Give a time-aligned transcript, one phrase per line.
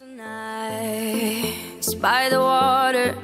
[0.00, 3.14] Nights by the water,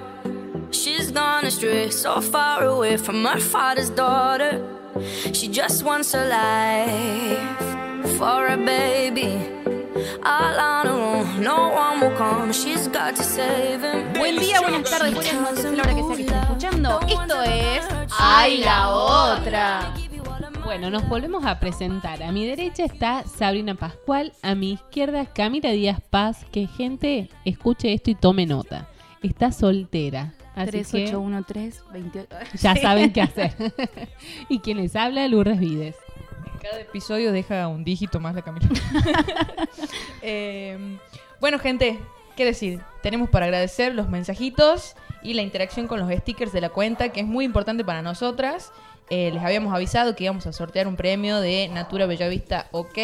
[0.70, 4.62] she's gone astray, so far away from her father's daughter.
[5.32, 9.40] She just wants a life for a baby.
[10.22, 12.52] All on her own, no one will come.
[12.52, 14.12] She's got to save him.
[14.12, 17.00] Buen día, buenas tardes, buenas noches, la hora que sea que estén escuchando.
[17.08, 17.86] Esto es
[18.18, 19.94] ¡Ay, la otra!
[20.68, 22.22] Bueno, nos volvemos a presentar.
[22.22, 26.44] A mi derecha está Sabrina Pascual, a mi izquierda Camila Díaz Paz.
[26.52, 28.86] Que gente escuche esto y tome nota.
[29.22, 30.34] Está soltera.
[30.54, 32.28] Así que 3813 28.
[32.60, 33.54] ya saben qué hacer.
[34.50, 35.96] y quien les habla, Lourdes Vides.
[36.60, 38.68] Cada episodio deja un dígito más la Camila.
[40.20, 40.98] Eh,
[41.40, 41.98] bueno, gente,
[42.36, 42.82] ¿qué decir?
[43.02, 47.20] Tenemos para agradecer los mensajitos y la interacción con los stickers de la cuenta, que
[47.20, 48.70] es muy importante para nosotras.
[49.10, 52.98] Eh, les habíamos avisado que íbamos a sortear un premio de Natura Bellavista OK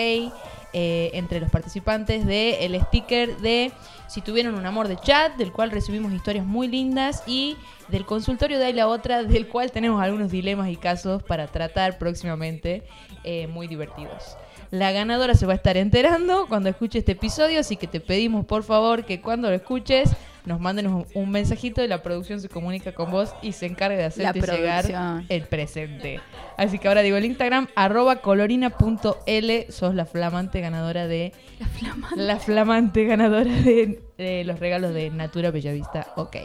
[0.76, 3.72] eh, entre los participantes de el sticker de
[4.08, 7.56] Si tuvieron un amor de chat, del cual recibimos historias muy lindas, y
[7.88, 11.96] del consultorio de ahí la otra, del cual tenemos algunos dilemas y casos para tratar
[11.96, 12.82] próximamente,
[13.22, 14.36] eh, muy divertidos.
[14.70, 18.44] La ganadora se va a estar enterando cuando escuche este episodio, así que te pedimos
[18.44, 20.10] por favor que cuando lo escuches
[20.44, 23.96] nos manden un, un mensajito y la producción se comunica con vos y se encargue
[23.96, 26.20] de hacerte llegar el presente.
[26.56, 31.32] Así que ahora digo el Instagram, arroba colorina.l, sos la flamante ganadora de...
[31.58, 32.16] La flamante.
[32.16, 36.12] La flamante ganadora de, de los regalos de Natura Bellavista.
[36.16, 36.36] Ok.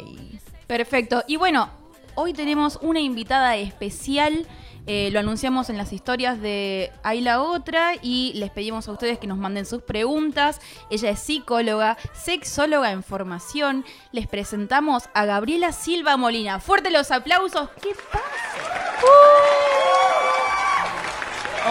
[0.66, 1.24] Perfecto.
[1.28, 1.70] Y bueno,
[2.16, 4.46] hoy tenemos una invitada especial.
[4.88, 9.20] Eh, lo anunciamos en las historias de Hay la Otra y les pedimos a ustedes
[9.20, 10.60] que nos manden sus preguntas.
[10.90, 13.86] Ella es psicóloga, sexóloga en formación.
[14.12, 16.60] Les presentamos a Gabriela Silva Molina.
[16.60, 17.70] Fuerte los aplausos.
[17.82, 18.24] ¿Qué pasa?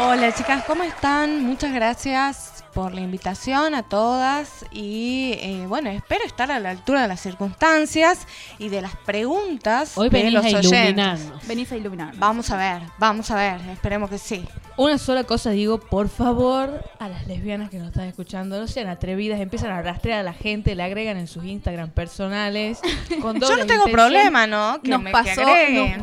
[0.01, 1.43] Hola chicas, ¿cómo están?
[1.45, 7.03] Muchas gracias por la invitación a todas y eh, bueno, espero estar a la altura
[7.03, 8.25] de las circunstancias
[8.57, 11.45] y de las preguntas Hoy de los a iluminarnos.
[11.49, 12.15] Venís a iluminar.
[12.19, 14.47] Vamos a ver, vamos a ver, esperemos que sí.
[14.77, 18.87] Una sola cosa digo, por favor, a las lesbianas que nos están escuchando, no sean
[18.87, 22.79] atrevidas, empiezan a rastrear a la gente, la agregan en sus Instagram personales.
[23.21, 23.91] Con Yo no tengo intención.
[23.91, 24.81] problema, ¿no?
[24.81, 26.01] Que Nos me, pasó, que.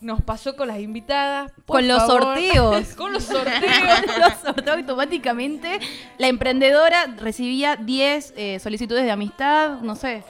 [0.00, 1.52] Nos, pasó con las invitadas.
[1.64, 2.86] por Con los sorteos.
[2.96, 3.62] con los sorteos.
[4.18, 5.80] Los sorteó automáticamente.
[6.18, 10.24] La emprendedora recibía 10 eh, solicitudes de amistad, no sé.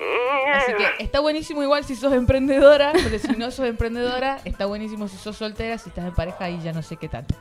[0.54, 5.08] Así que está buenísimo igual si sos emprendedora, pero si no sos emprendedora, está buenísimo
[5.08, 7.34] si sos soltera, si estás en pareja y ya no sé qué tanto.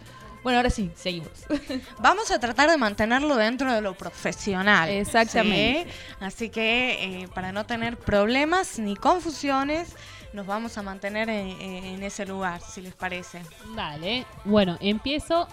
[0.46, 1.31] Bueno, ahora sí, seguimos.
[2.00, 4.90] Vamos a tratar de mantenerlo dentro de lo profesional.
[4.90, 5.92] Exactamente.
[5.92, 6.16] ¿sí?
[6.19, 9.96] Así que eh, para no tener problemas ni confusiones,
[10.35, 13.41] nos vamos a mantener en, en ese lugar, si les parece.
[13.75, 14.25] Dale.
[14.44, 15.47] Bueno, empiezo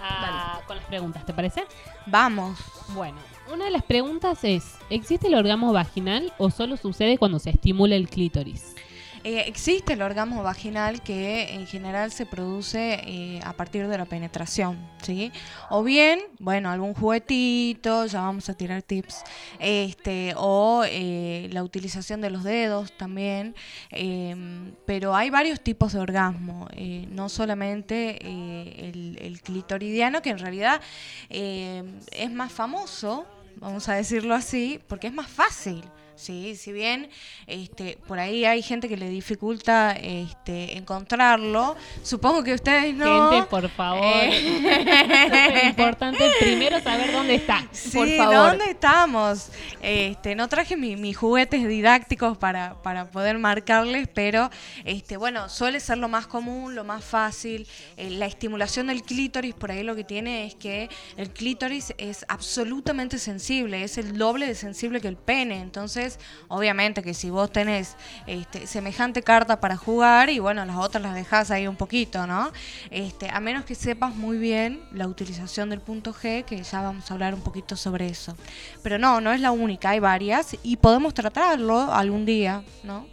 [0.00, 1.64] a- con las preguntas, ¿te parece?
[2.06, 2.58] Vamos.
[2.90, 3.18] Bueno,
[3.52, 7.96] una de las preguntas es, ¿existe el orgasmo vaginal o solo sucede cuando se estimula
[7.96, 8.75] el clítoris?
[9.26, 14.04] Eh, existe el orgasmo vaginal que en general se produce eh, a partir de la
[14.04, 15.32] penetración, ¿sí?
[15.68, 19.24] O bien, bueno, algún juguetito, ya vamos a tirar tips,
[19.58, 23.56] este, o eh, la utilización de los dedos también,
[23.90, 24.36] eh,
[24.86, 26.68] pero hay varios tipos de orgasmo,
[27.10, 30.80] no solamente el, clitoridiano, que en realidad
[31.28, 33.26] es más famoso,
[33.56, 35.82] vamos a decirlo así, porque es más fácil.
[36.16, 37.10] Sí, si bien
[37.46, 43.30] este, por ahí hay gente que le dificulta este, encontrarlo, supongo que ustedes no.
[43.30, 44.02] Gente, por favor.
[44.02, 45.60] Eh.
[45.62, 47.66] Es importante primero saber dónde está.
[47.72, 48.34] Sí, por favor.
[48.34, 49.50] ¿dónde estamos?
[49.82, 54.50] Este, no traje mi- mis juguetes didácticos para, para poder marcarles, pero
[54.84, 57.66] este, bueno, suele ser lo más común, lo más fácil.
[57.98, 60.88] Eh, la estimulación del clítoris, por ahí lo que tiene es que
[61.18, 65.60] el clítoris es absolutamente sensible, es el doble de sensible que el pene.
[65.60, 66.05] Entonces,
[66.48, 67.96] obviamente que si vos tenés
[68.26, 72.50] este, semejante carta para jugar y bueno, las otras las dejás ahí un poquito, ¿no?
[72.90, 77.10] Este, a menos que sepas muy bien la utilización del punto G, que ya vamos
[77.10, 78.36] a hablar un poquito sobre eso.
[78.82, 83.06] Pero no, no es la única, hay varias y podemos tratarlo algún día, ¿no?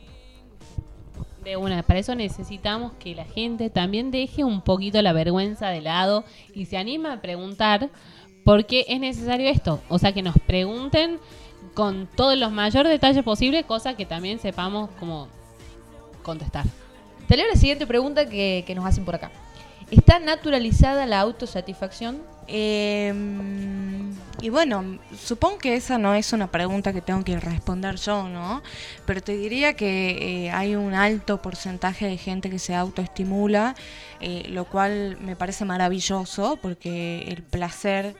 [1.44, 5.82] De una, para eso necesitamos que la gente también deje un poquito la vergüenza de
[5.82, 6.24] lado
[6.54, 7.90] y se anime a preguntar
[8.46, 9.82] porque es necesario esto.
[9.90, 11.20] O sea, que nos pregunten
[11.74, 15.28] con todos los mayores detalles posibles, cosa que también sepamos cómo
[16.22, 16.66] contestar.
[17.28, 19.32] Te leo la siguiente pregunta que, que nos hacen por acá.
[19.90, 22.22] ¿Está naturalizada la autosatisfacción?
[22.48, 23.14] Eh,
[24.42, 28.62] y bueno, supongo que esa no es una pregunta que tengo que responder yo, ¿no?
[29.06, 33.76] Pero te diría que eh, hay un alto porcentaje de gente que se autoestimula,
[34.20, 38.16] eh, lo cual me parece maravilloso porque el placer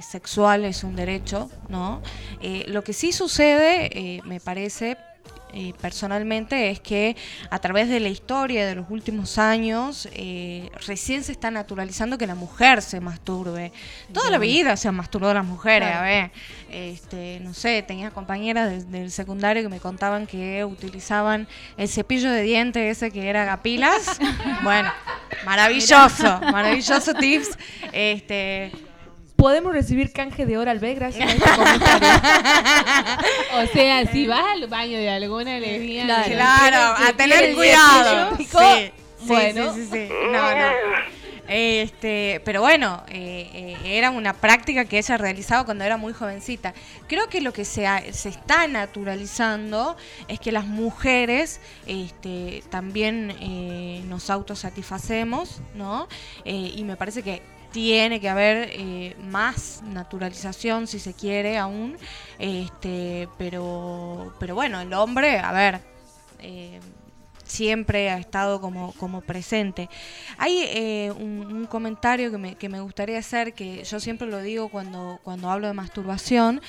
[0.00, 2.00] sexual es un derecho, ¿no?
[2.40, 4.96] Eh, lo que sí sucede, eh, me parece,
[5.54, 7.14] eh, personalmente es que
[7.50, 12.26] a través de la historia de los últimos años eh, recién se está naturalizando que
[12.26, 13.70] la mujer se masturbe.
[14.14, 16.30] Toda la vida se han masturbado las mujeres, a ver.
[16.70, 21.46] Este, no sé, tenía compañeras de- del secundario que me contaban que utilizaban
[21.76, 24.18] el cepillo de dientes ese que era gapilas.
[24.62, 24.90] bueno,
[25.44, 27.58] maravilloso, maravilloso tips.
[27.92, 28.72] Este,
[29.42, 32.08] Podemos recibir canje de Oral B gracias a este comentario.
[33.64, 36.22] O sea, si vas al baño de alguna lesbiana.
[36.22, 36.68] Claro.
[36.68, 38.36] Claro, a tener cuidado.
[38.38, 38.92] Sí, sí,
[39.26, 39.74] bueno.
[39.74, 40.08] sí, sí, sí.
[40.30, 40.66] No, no.
[41.48, 46.72] Este, pero bueno, eh, eh, era una práctica que ella realizaba cuando era muy jovencita.
[47.08, 49.96] Creo que lo que se, ha- se está naturalizando
[50.28, 56.06] es que las mujeres este, también eh, nos autosatisfacemos, ¿no?
[56.44, 57.42] Eh, y me parece que
[57.72, 61.96] tiene que haber eh, más naturalización, si se quiere, aún.
[62.38, 65.80] Este, pero, pero bueno, el hombre, a ver,
[66.40, 66.80] eh,
[67.44, 69.88] siempre ha estado como, como presente.
[70.38, 74.40] Hay eh, un, un comentario que me, que me gustaría hacer, que yo siempre lo
[74.40, 76.60] digo cuando, cuando hablo de masturbación,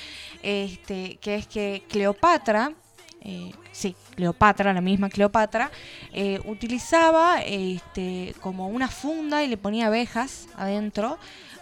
[0.42, 2.72] este, que es que Cleopatra,
[3.24, 5.70] eh, sí, Cleopatra, la misma Cleopatra,
[6.12, 11.18] eh, utilizaba este, como una funda y le ponía abejas adentro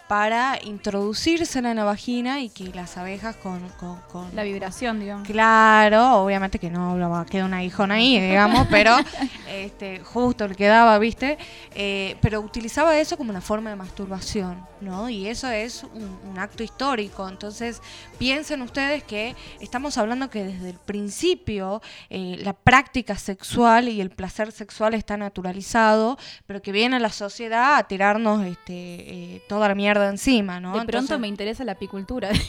[0.07, 5.27] para introducírsela en la vagina y que las abejas con, con- con- La vibración, digamos.
[5.27, 8.95] Claro, obviamente que no queda una hijona ahí, digamos, pero
[9.49, 11.37] este, justo le quedaba, ¿viste?
[11.73, 15.09] Eh, pero utilizaba eso como una forma de masturbación, ¿no?
[15.09, 17.27] Y eso es un, un acto histórico.
[17.27, 17.81] Entonces,
[18.19, 24.09] piensen ustedes que estamos hablando que desde el principio eh, la práctica sexual y el
[24.09, 29.75] placer sexual está naturalizado, pero que viene la sociedad a tirarnos este, eh, toda la
[29.75, 30.69] mierda encima, ¿no?
[30.69, 32.29] De pronto Entonces- me interesa la apicultura.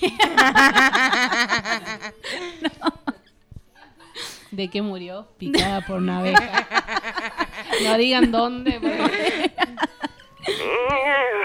[4.51, 5.27] ¿De qué murió?
[5.39, 6.67] Picada por una abeja.
[7.83, 8.79] No digan dónde.
[8.81, 9.53] porque-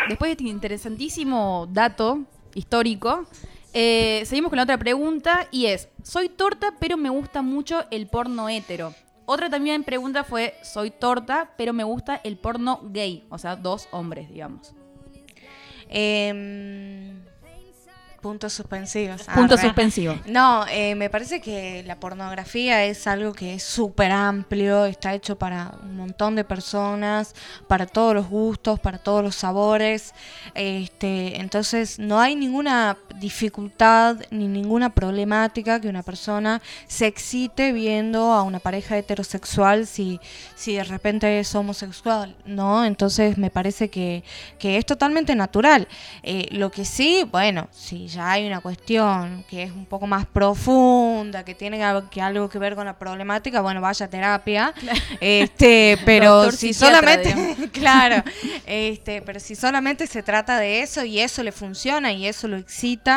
[0.10, 2.20] Después de este interesantísimo dato
[2.54, 3.26] histórico,
[3.74, 8.08] eh, seguimos con la otra pregunta y es, soy torta pero me gusta mucho el
[8.08, 8.94] porno hetero.
[9.26, 13.88] Otra también pregunta fue, soy torta pero me gusta el porno gay, o sea, dos
[13.92, 14.74] hombres, digamos.
[15.90, 17.20] Em,
[18.22, 19.24] puntos suspensivos.
[19.24, 19.64] Punto Arre.
[19.64, 20.16] suspensivo.
[20.26, 25.38] No, eh, me parece que la pornografía es algo que es súper amplio, está hecho
[25.38, 27.34] para un montón de personas,
[27.68, 30.14] para todos los gustos, para todos los sabores.
[30.54, 38.32] Este, entonces no hay ninguna dificultad ni ninguna problemática que una persona se excite viendo
[38.34, 40.20] a una pareja heterosexual si,
[40.56, 42.86] si de repente es homosexual, ¿no?
[42.86, 44.24] Entonces me parece que,
[44.58, 45.88] que es totalmente natural.
[46.24, 50.26] Eh, lo que sí, bueno, si ya hay una cuestión que es un poco más
[50.26, 54.74] profunda, que tiene algo que, algo que ver con la problemática, bueno, vaya a terapia.
[55.20, 57.36] Este, pero si solamente,
[57.72, 58.24] claro,
[58.66, 62.58] este, pero si solamente se trata de eso y eso le funciona y eso lo
[62.58, 63.09] excita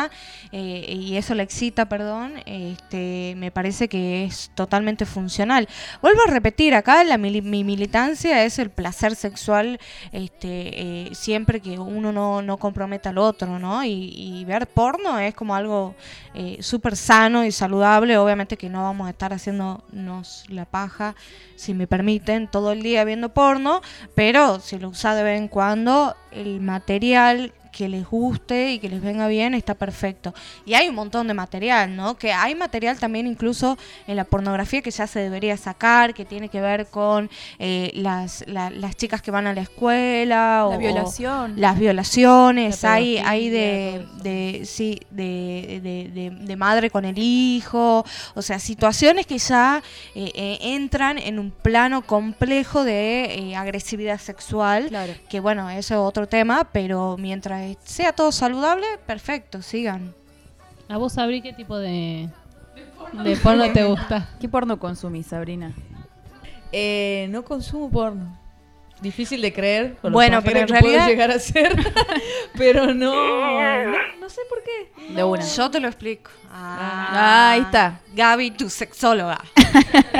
[0.51, 5.67] eh, y eso le excita, perdón, este, me parece que es totalmente funcional.
[6.01, 9.79] Vuelvo a repetir, acá la mi militancia es el placer sexual,
[10.11, 10.49] este,
[10.81, 13.83] eh, siempre que uno no, no comprometa al otro, ¿no?
[13.83, 15.95] Y, y ver porno es como algo
[16.33, 18.17] eh, súper sano y saludable.
[18.17, 21.15] Obviamente que no vamos a estar haciéndonos la paja,
[21.55, 23.81] si me permiten, todo el día viendo porno,
[24.15, 28.87] pero si lo usa de vez en cuando, el material que les guste y que
[28.87, 30.33] les venga bien está perfecto.
[30.65, 32.15] Y hay un montón de material, ¿no?
[32.17, 33.77] Que hay material también incluso
[34.07, 38.45] en la pornografía que ya se debería sacar, que tiene que ver con eh, las,
[38.47, 41.53] la- las chicas que van a la escuela La o violación.
[41.59, 47.17] las violaciones, La hay, hay de, de, sí, de, de- de- de madre con el
[47.17, 49.81] hijo, o sea, situaciones que ya
[50.15, 55.13] eh, eh, entran en un plano complejo de eh, agresividad sexual, Claro.
[55.29, 60.13] que bueno, eso es otro tema, pero mientras sea todo saludable, perfecto, sigan.
[60.89, 62.29] ¿A vos, Sabri, qué tipo de,
[63.23, 64.29] de porno te gusta?
[64.39, 65.73] ¿Qué porno consumís, Sabrina?
[66.71, 68.39] Eh, no consumo porno.
[69.01, 69.97] Difícil de creer.
[70.01, 71.75] con Bueno, pero en que puedo realidad- llegar a ser.
[72.57, 73.13] pero no,
[73.85, 73.91] no.
[74.19, 75.13] no sé por qué.
[75.13, 75.43] De una.
[75.43, 76.31] Yo te lo explico.
[76.49, 77.99] Ah, ahí está.
[78.15, 79.39] Gaby, tu sexóloga.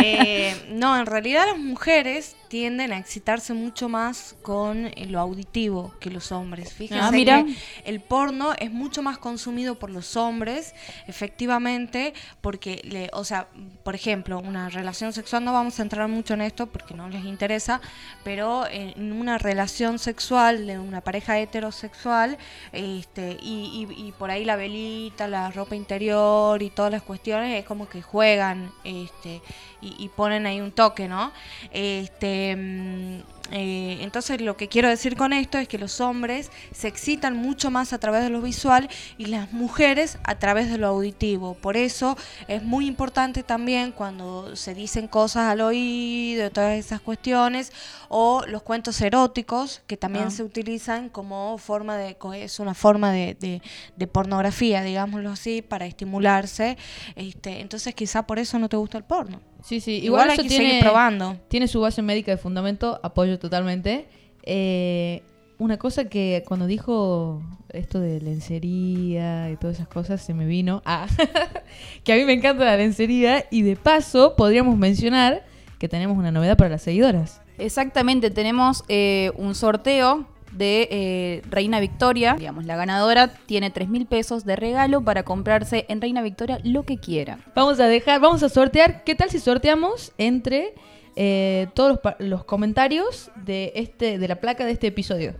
[0.06, 6.12] Eh, no, en realidad las mujeres tienden a excitarse mucho más con lo auditivo que
[6.12, 6.72] los hombres.
[6.72, 7.44] Fíjense Ah, mira.
[7.44, 7.56] que
[7.90, 10.76] el porno es mucho más consumido por los hombres,
[11.08, 13.48] efectivamente, porque, le, o sea,
[13.84, 17.26] por ejemplo, una relación sexual, no vamos a entrar mucho en esto porque no les
[17.26, 17.82] interesa,
[18.24, 22.38] pero en una relación sexual de una pareja heterosexual,
[22.72, 27.60] este, y, y- y por ahí la velita, la ropa interior y todas las cuestiones,
[27.60, 29.42] es como que juegan este,
[29.82, 31.32] y, y ponen ahí un toque, ¿no?
[31.72, 36.88] Este, mm, eh, entonces lo que quiero decir con esto es que los hombres se
[36.88, 40.88] excitan mucho más a través de lo visual y las mujeres a través de lo
[40.88, 41.54] auditivo.
[41.56, 47.72] Por eso es muy importante también cuando se dicen cosas al oído, todas esas cuestiones,
[48.10, 50.32] o los cuentos eróticos que también Ah.
[50.32, 53.62] se utilizan como forma de, es una forma de, de-
[53.96, 56.78] de pornografía, digámoslo así, para estimularse.
[57.16, 59.42] Este, entonces quizá por eso no te gusta el porno.
[59.64, 59.94] Sí, sí.
[60.04, 61.38] Igual, Igual, hay que tiene, seguir probando.
[61.48, 64.08] tiene su base médica de fundamento, apoyo totalmente.
[64.44, 65.24] Eh,
[65.58, 70.82] una cosa que cuando dijo esto de lencería y todas esas cosas se me vino
[70.86, 71.08] a
[72.04, 75.46] que a mí me encanta la lencería y de paso podríamos mencionar
[75.80, 77.42] que tenemos una novedad para las seguidoras.
[77.58, 82.36] Exactamente, tenemos eh, un sorteo de eh, Reina Victoria.
[82.38, 86.84] Digamos, la ganadora tiene 3 mil pesos de regalo para comprarse en Reina Victoria lo
[86.84, 87.40] que quiera.
[87.56, 89.04] Vamos a dejar, vamos a sortear.
[89.04, 90.74] ¿Qué tal si sorteamos entre
[91.16, 95.34] eh, todos los, los comentarios de este de la placa de este episodio?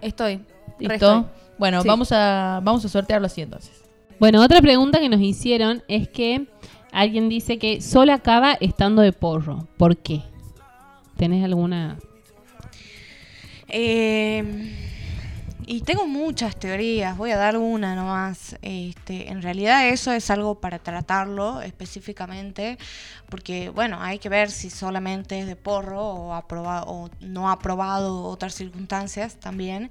[0.00, 0.40] Estoy.
[0.78, 1.26] ¿Listo?
[1.58, 1.88] Bueno, Sí.
[1.88, 3.82] vamos a vamos a sortearlo así entonces.
[4.20, 6.46] Bueno, otra pregunta que nos hicieron es que
[6.92, 9.66] alguien dice que solo acaba estando de porro.
[9.76, 10.22] ¿Por qué?
[11.16, 11.98] ¿Tenés alguna...?
[13.68, 14.42] Eh,
[15.68, 18.56] y tengo muchas teorías, voy a dar una nomás.
[18.62, 22.78] Este, en realidad eso es algo para tratarlo específicamente,
[23.28, 29.40] porque bueno, hay que ver si solamente es de porro o, no aprobado otras circunstancias
[29.40, 29.90] también.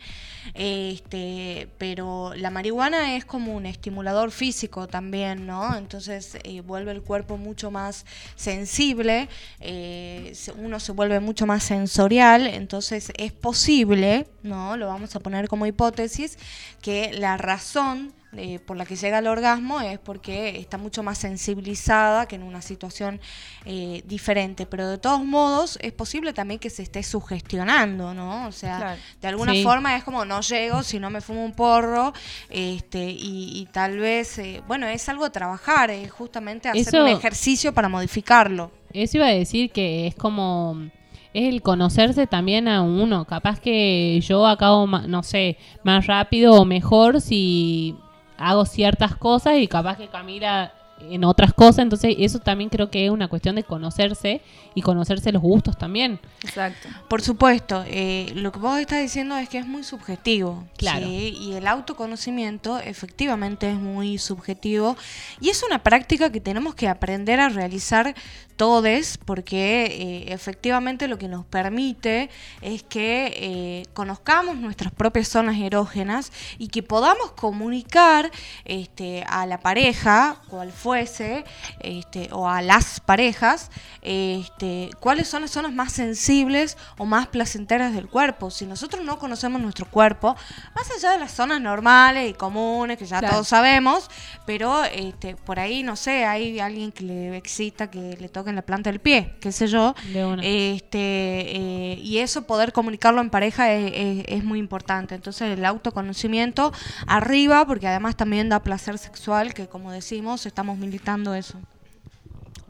[0.54, 5.76] Este, pero la marihuana es como un estimulador físico también, ¿no?
[5.76, 8.06] Entonces eh, vuelve el cuerpo mucho más
[8.38, 9.28] sensible,
[9.60, 14.78] eh, uno se vuelve mucho más sensorial, entonces es posible, ¿no?
[14.78, 16.38] Lo vamos a poner como hipótesis,
[16.82, 21.18] que la razón eh, por la que llega al orgasmo es porque está mucho más
[21.18, 23.22] sensibilizada que en una situación
[23.64, 24.66] eh, diferente.
[24.66, 28.46] Pero de todos modos es posible también que se esté sugestionando, ¿no?
[28.48, 29.02] O sea, Claro.
[29.22, 29.64] de alguna Sí.
[29.64, 32.12] forma es como no llego si no me fumo un porro
[32.50, 37.04] este y, y tal vez, eh, bueno, es algo a trabajar, es justamente hacer Eso-
[37.04, 38.70] un ejercicio para modificarlo.
[38.92, 40.90] Eso iba a decir que es como...
[41.36, 43.26] Es el conocerse también a uno.
[43.26, 47.96] Capaz que yo acabo, ma- no sé, más rápido o mejor si
[48.38, 50.74] hago ciertas cosas y capaz que Camila
[51.10, 51.80] en otras cosas.
[51.80, 54.42] Entonces eso también creo que es una cuestión de conocerse
[54.76, 56.22] y conocerse los gustos también.
[56.42, 56.88] Exacto.
[57.10, 60.64] Por supuesto, eh, lo que vos estás diciendo es que es muy subjetivo.
[60.78, 61.06] Claro.
[61.06, 61.36] ¿sí?
[61.40, 64.96] Y el autoconocimiento efectivamente es muy subjetivo.
[65.42, 68.16] Y es una práctica que tenemos que aprender a realizar
[68.56, 72.30] todos, porque eh, efectivamente lo que nos permite
[72.62, 78.32] es que eh, conozcamos nuestras propias zonas erógenas y que podamos comunicar
[78.66, 81.44] este, a la pareja, cual fuese,
[81.80, 83.72] este, o a las parejas,
[84.02, 88.52] este, cuáles son las zonas más sensibles o más placenteras del cuerpo.
[88.52, 90.36] Si nosotros no conocemos nuestro cuerpo,
[90.76, 93.36] más allá de las zonas normales y comunes que ya Claro.
[93.36, 94.10] todos sabemos,
[94.46, 98.62] pero este, por ahí, no sé, hay alguien que le excita que le toquen la
[98.62, 99.96] planta del pie, qué sé yo.
[100.14, 100.44] De una.
[100.44, 105.16] Este, eh, y eso poder comunicarlo en pareja es, es- es muy importante.
[105.16, 106.72] Entonces el autoconocimiento
[107.08, 111.60] arriba, porque además también da placer sexual, que como decimos, estamos militando eso.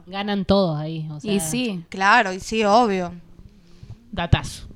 [0.06, 1.08] Ganan todos ahí.
[1.10, 1.84] o sea, y sí.
[1.88, 3.12] Claro, y sí, obvio.
[4.12, 4.68] Datazo.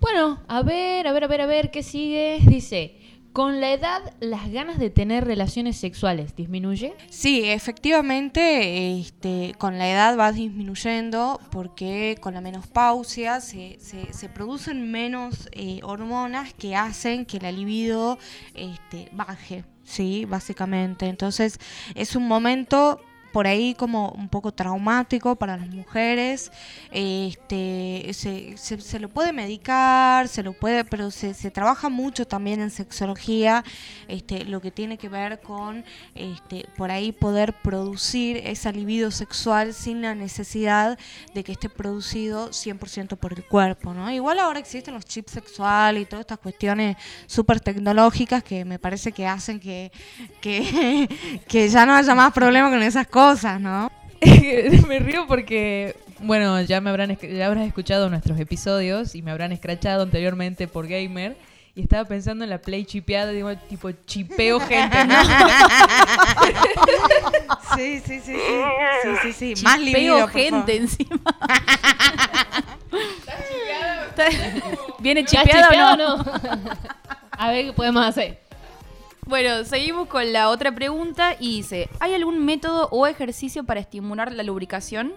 [0.00, 2.38] Bueno, a ver, a ver, a ver, a ver, ¿qué sigue?
[2.42, 2.96] Dice,
[3.32, 6.94] con la edad, las ganas de tener relaciones sexuales disminuye.
[7.08, 14.90] Sí, efectivamente, este, con la edad va disminuyendo porque con la menopausia se, se, producen
[14.90, 18.18] menos eh, hormonas que hacen que la libido
[18.54, 21.06] este, baje, sí, básicamente.
[21.06, 21.58] Entonces
[21.94, 23.00] es un momento
[23.32, 26.52] por ahí como un poco traumático para las mujeres.
[26.90, 32.60] Este, se, se, lo puede medicar, se lo puede, pero se, se trabaja mucho también
[32.60, 33.64] en sexología,
[34.08, 35.84] este, lo que tiene que ver con
[36.14, 40.98] este, por ahí poder producir esa libido sexual sin la necesidad
[41.34, 44.10] de que esté producido 100% por el cuerpo, ¿no?
[44.10, 46.96] Igual ahora existen los chips sexuales y todas estas cuestiones
[47.26, 49.90] súper tecnológicas que me parece que hacen que,
[50.40, 53.21] que, que ya no haya más problema con esas cosas,
[53.60, 53.90] ¿no?
[54.88, 59.52] Me río porque Bueno, ya me habrán ya habrás escuchado nuestros episodios y me habrán
[59.52, 61.36] escrachado anteriormente por gamer.
[61.74, 65.14] Y estaba pensando en la play chipeada, digo, tipo chipeo gente, ¿no?
[67.76, 68.34] Sí, sí, sí, sí.
[69.22, 69.64] Sí, sí, sí.
[69.64, 69.84] Más Chipeo
[70.18, 71.16] libido, gente encima.
[74.10, 74.26] Está-
[74.98, 76.14] ¿Viene ¿Ya chipeado, chipeado o no?
[76.14, 76.70] o no?
[77.38, 78.40] A ver qué podemos hacer.
[79.32, 84.30] Bueno, seguimos con la otra pregunta y dice, ¿hay algún método o ejercicio para estimular
[84.30, 85.14] la lubricación?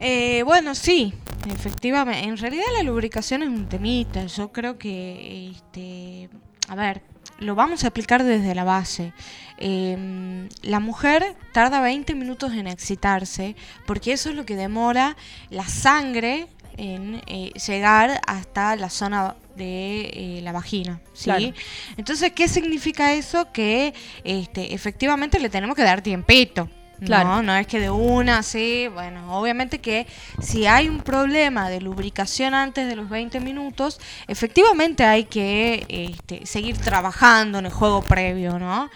[0.00, 1.14] Eh, bueno, sí,
[1.48, 2.24] efectivamente.
[2.24, 4.26] En realidad la lubricación es un temita.
[4.26, 6.28] Yo creo que, este,
[6.66, 7.02] a ver,
[7.38, 9.12] lo vamos a explicar desde la base.
[9.58, 13.54] Eh, la mujer tarda 20 minutos en excitarse
[13.86, 15.16] porque eso es lo que demora
[15.48, 21.24] la sangre en eh, llegar hasta la zona de eh, la vagina, ¿sí?
[21.24, 21.52] Claro.
[21.96, 23.50] Entonces, ¿qué significa eso?
[23.52, 23.94] Que
[24.24, 26.68] este, efectivamente le tenemos que dar tiempito.
[27.04, 27.28] Claro.
[27.28, 30.06] No, no es que de una, sí, bueno, obviamente que
[30.40, 36.46] si hay un problema de lubricación antes de los 20 minutos, efectivamente hay que este,
[36.46, 38.90] seguir trabajando en el juego previo, ¿no?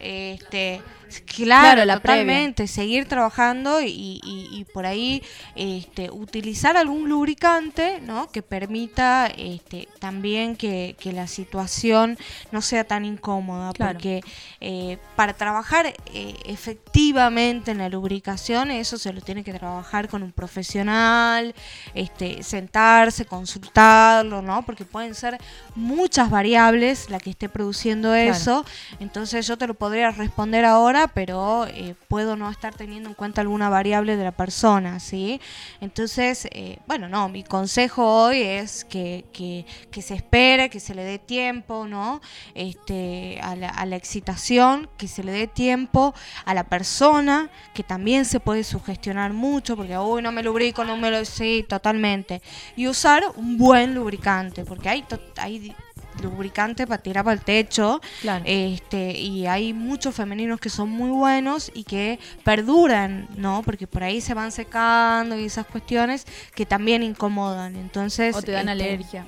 [0.00, 0.82] Este,
[1.24, 3.86] claro, Claro, la totalmente, seguir trabajando y,
[4.24, 5.22] y- y por ahí
[5.54, 8.28] este, utilizar algún lubricante, ¿no?
[8.30, 12.16] Que permita este, también que, que la situación
[12.52, 13.92] no sea tan incómoda, Claro.
[13.94, 14.20] porque
[14.60, 20.22] eh, para trabajar eh, efectivamente en la lubricación, eso se lo tiene que trabajar con
[20.22, 21.54] un profesional,
[21.94, 24.62] este, sentarse, consultarlo, ¿no?
[24.64, 25.38] Porque pueden ser
[25.74, 28.30] muchas variables la que esté produciendo Claro.
[28.32, 28.64] eso.
[29.00, 33.40] Entonces yo te lo podría responder ahora, pero eh, puedo no estar teniendo en cuenta
[33.42, 35.40] alguna variable de la persona, ¿sí?
[35.80, 40.94] Entonces, eh, bueno, no, mi consejo hoy es que, que- que se espere, que se
[40.94, 42.20] le dé tiempo, ¿no?
[42.54, 47.82] Este, a, la, a la excitación, que se le dé tiempo a la persona, que
[47.82, 51.24] también se puede sugestionar mucho, porque, uy, no me lubrico, no me lo...
[51.24, 52.40] Sí, totalmente.
[52.76, 55.04] Y usar un buen lubricante, porque hay,
[55.36, 55.74] hay
[56.22, 58.44] lubricante para tirar para el techo, Claro.
[58.46, 63.62] este, y hay muchos femeninos que son muy buenos y que perduran, ¿no?
[63.64, 67.76] Porque por ahí se van secando y esas cuestiones que también incomodan.
[67.76, 69.26] Entonces, o te dan este, alergia.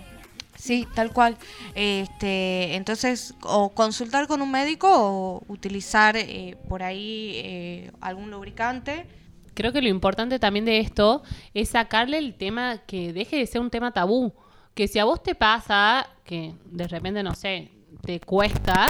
[0.56, 1.36] Sí, tal cual.
[1.74, 9.06] Este, entonces, o consultar con un médico o utilizar eh, por ahí eh, algún lubricante.
[9.54, 11.22] Creo que lo importante también de esto
[11.54, 14.32] es sacarle el tema que deje de ser un tema tabú.
[14.78, 17.68] Que si a vos te pasa, que de repente, no sé,
[18.00, 18.86] te cuesta,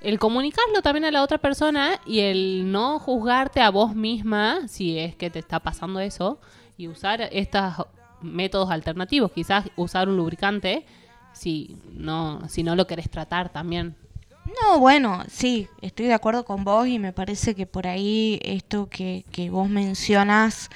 [0.00, 4.96] el comunicarlo también a la otra persona y el no juzgarte a vos misma si
[4.96, 6.38] es que te está pasando eso
[6.76, 7.84] y usar estos
[8.20, 9.32] métodos alternativos.
[9.32, 10.86] Quizás usar un lubricante
[11.32, 13.96] si no, si no lo querés tratar también.
[14.62, 18.88] No, bueno, sí, estoy de acuerdo con vos y me parece que por ahí esto
[18.88, 20.70] que, que vos mencionas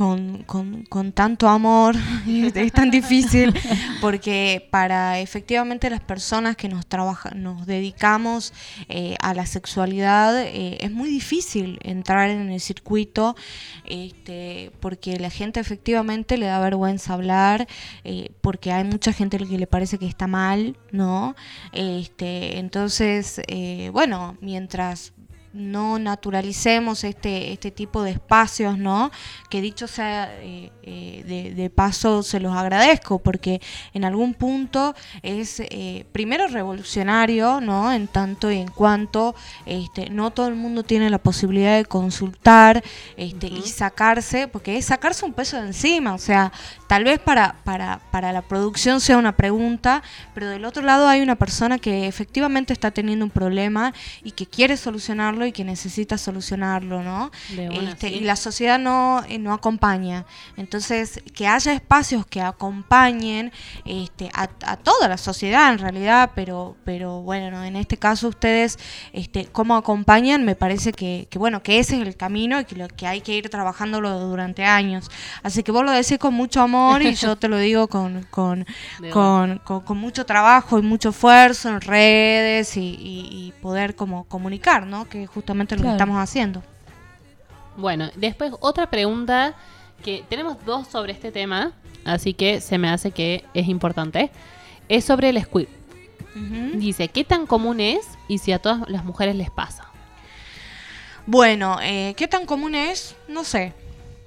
[0.00, 1.94] con, con, con tanto amor
[2.26, 3.52] es, es tan difícil
[4.00, 8.54] porque para efectivamente las personas que nos trabajan, nos dedicamos
[8.88, 13.36] eh, a la sexualidad eh, es muy difícil entrar en el circuito
[13.84, 17.68] este, porque la gente efectivamente le da vergüenza hablar
[18.02, 21.36] eh, porque hay mucha gente que le parece que está mal, ¿no?
[21.72, 23.42] Este, entonces,
[23.92, 25.12] bueno, mientras
[25.52, 29.10] no naturalicemos este, este tipo de espacios, ¿no?
[29.48, 33.60] Que dicho sea eh, eh, de, de paso, se los agradezco, porque
[33.92, 37.92] en algún punto es eh, primero revolucionario, ¿no?
[37.92, 39.34] En tanto y en cuanto
[39.66, 42.82] este, no todo el mundo tiene la posibilidad de consultar
[43.16, 46.52] este, y sacarse, porque es sacarse un peso de encima, o sea,
[46.86, 50.02] tal vez para, para, para la producción sea una pregunta,
[50.34, 54.46] pero del otro lado hay una persona que efectivamente está teniendo un problema y que
[54.46, 57.30] quiere solucionarlo y que necesita solucionarlo, ¿no?
[57.68, 58.14] Una, Este, sí.
[58.16, 60.24] Y la sociedad no, eh, no acompaña.
[60.56, 63.52] Entonces, que haya espacios que acompañen
[63.84, 68.78] este, a, a toda la sociedad en realidad, pero, pero bueno, en este caso ustedes,
[69.12, 72.76] este, cómo acompañan, me parece que, que, bueno, que ese es el camino y que
[72.76, 75.10] lo que hay que ir trabajándolo durante años.
[75.42, 78.66] Así que vos lo decís con mucho amor y yo te lo digo con, con,
[79.12, 84.24] con, con- con mucho trabajo y mucho esfuerzo en redes y, y- y poder como
[84.24, 85.08] comunicar, ¿no?
[85.08, 85.96] Que justamente lo Claro.
[85.96, 86.62] que estamos haciendo.
[87.76, 89.54] Bueno, después otra pregunta
[90.04, 91.72] que tenemos dos sobre este tema,
[92.04, 94.30] así que se me hace que es importante.
[94.88, 95.68] Es sobre el squirt.
[96.34, 96.78] Ujú.
[96.78, 99.84] Dice, ¿qué tan común es y si a todas las mujeres les pasa?
[101.26, 103.14] Bueno, eh, ¿qué tan común es?
[103.28, 103.72] No sé.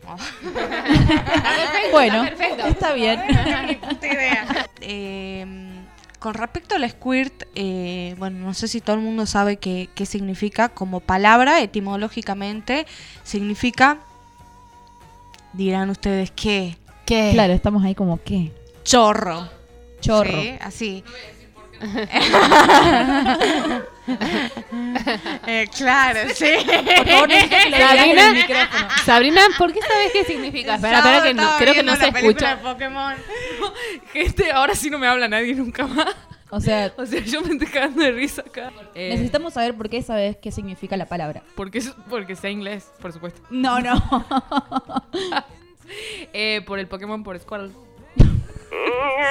[1.91, 2.23] bueno,
[2.67, 3.21] está bien.
[4.81, 5.45] Eh,
[6.23, 10.05] con respecto al squirt, eh, bueno, no sé si todo el mundo sabe qué, qué
[10.05, 10.69] significa.
[10.69, 12.87] Como palabra, etimológicamente,
[13.23, 13.97] significa
[15.51, 16.77] dirán ustedes qué.
[17.05, 17.31] ¿Qué?
[17.33, 18.53] Claro, estamos ahí como ¿qué?
[18.85, 19.49] Chorro.
[19.99, 20.31] Chorro.
[20.31, 21.03] Sí, así.
[25.53, 26.45] Eh, claro, sí.
[26.65, 28.87] Por favor, que Sabrina, el micrófono.
[29.05, 30.75] Sabrina, ¿por qué sabes qué significa?
[30.75, 32.59] Espera, espera, que no, creo que no se escucha.
[32.59, 33.15] Pokémon.
[34.13, 36.15] Gente, ahora sí no me habla nadie nunca más.
[36.49, 38.71] O sea, O sea, yo me estoy cagando de risa acá.
[38.95, 41.43] Eh, necesitamos saber por qué sabes qué significa la palabra.
[41.55, 43.41] Porque, porque sé inglés, por supuesto.
[43.51, 43.93] No, no.
[46.33, 47.71] Eh, por el Pokémon, por Squirtle.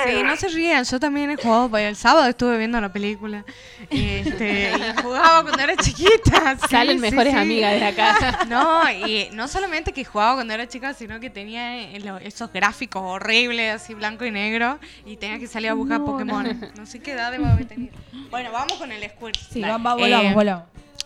[0.06, 3.44] Sí, no se rían, yo también he jugado, el sábado estuve viendo la película.
[3.90, 6.56] Este, y jugaba cuando era chiquita.
[6.60, 7.38] sí, Salen mejores sí.
[7.38, 8.38] amigas de acá.
[8.48, 13.02] No, y no solamente que jugaba cuando era chica, sino que tenía eh, esos gráficos
[13.04, 16.72] horribles, así blanco y negro, y tenía que salir a buscar No, Pokémon.
[16.76, 16.86] No.
[16.86, 17.92] sé qué edad debo haber tenido.
[18.30, 19.36] Bueno, vamos con el Squirt.
[19.52, 19.72] Sí, Dale.
[19.72, 20.64] va, va, volamos, Eh, volamos.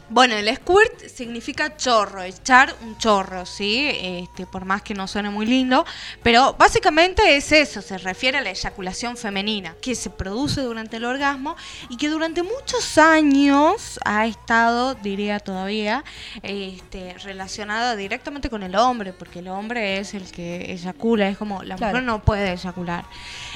[0.09, 3.88] Bueno, el squirt significa chorro, echar un chorro, ¿sí?
[3.92, 5.85] Este, por más que no suene muy lindo,
[6.23, 11.05] pero básicamente es eso, se refiere a la eyaculación femenina que se produce durante el
[11.07, 11.57] orgasmo
[11.88, 16.05] y que durante muchos años ha estado, diría todavía,
[16.45, 21.64] este, relacionada directamente con el hombre, porque el hombre es el que eyacula, es como
[21.64, 21.95] la Claro.
[21.95, 23.05] mujer no puede eyacular.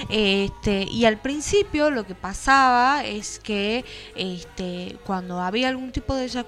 [0.08, 3.84] Este, y al principio lo que pasaba es que
[4.16, 6.39] este, cuando había algún tipo de eyaculación,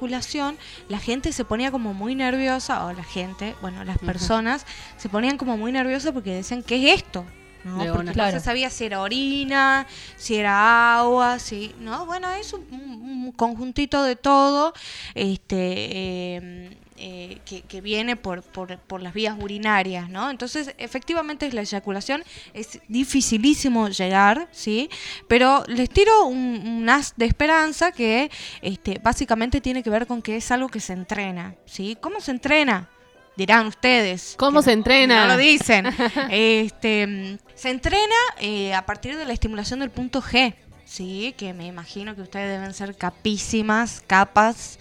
[0.88, 5.36] la gente se ponía como muy nerviosa, o la gente, bueno, las personas se ponían
[5.36, 7.24] como muy nerviosas porque decían, ¿qué es esto?
[7.64, 7.78] ¿no?
[7.92, 12.06] Porque no se sabía si era orina, si era agua, si, ¿no?
[12.06, 14.72] Bueno, es un, un conjuntito de todo,
[15.14, 20.30] este, eh, eh, que, que viene por, por, por las vías urinarias, ¿no?
[20.30, 22.22] Entonces, efectivamente, la eyaculación
[22.54, 24.88] es dificilísimo llegar, ¿sí?
[25.28, 30.22] Pero les tiro un, un as de esperanza que este, básicamente tiene que ver con
[30.22, 31.96] que es algo que se entrena, ¿sí?
[32.00, 32.88] ¿Cómo se entrena?
[33.36, 34.34] Dirán ustedes.
[34.38, 35.22] ¿Cómo se no- entrena?
[35.22, 35.86] No lo dicen.
[36.30, 40.54] este, se entrena eh, a partir de la estimulación del punto G.
[40.84, 44.78] Sí, que me imagino que ustedes deben ser capísimas, capas,